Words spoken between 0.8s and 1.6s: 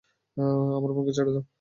বোনকে ছেড়ে দাও!